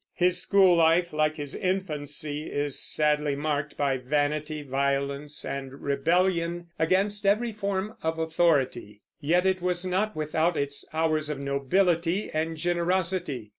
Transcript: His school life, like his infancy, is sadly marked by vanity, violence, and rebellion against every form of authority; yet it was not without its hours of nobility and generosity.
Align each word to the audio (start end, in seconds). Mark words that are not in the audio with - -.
His 0.15 0.41
school 0.41 0.77
life, 0.77 1.13
like 1.13 1.35
his 1.35 1.53
infancy, 1.53 2.45
is 2.49 2.79
sadly 2.83 3.35
marked 3.35 3.77
by 3.77 3.97
vanity, 3.97 4.63
violence, 4.63 5.45
and 5.45 5.79
rebellion 5.83 6.69
against 6.79 7.23
every 7.23 7.51
form 7.51 7.95
of 8.01 8.17
authority; 8.17 9.03
yet 9.19 9.45
it 9.45 9.61
was 9.61 9.85
not 9.85 10.15
without 10.15 10.57
its 10.57 10.85
hours 10.91 11.29
of 11.29 11.37
nobility 11.39 12.31
and 12.33 12.57
generosity. 12.57 13.49